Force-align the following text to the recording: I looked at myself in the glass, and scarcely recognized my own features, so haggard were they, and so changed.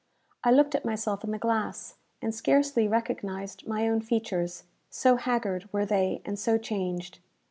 I 0.43 0.49
looked 0.49 0.73
at 0.73 0.83
myself 0.83 1.23
in 1.23 1.29
the 1.29 1.37
glass, 1.37 1.93
and 2.23 2.33
scarcely 2.33 2.87
recognized 2.87 3.67
my 3.67 3.87
own 3.87 4.01
features, 4.01 4.63
so 4.89 5.15
haggard 5.15 5.69
were 5.71 5.85
they, 5.85 6.23
and 6.25 6.39
so 6.39 6.57
changed. 6.57 7.19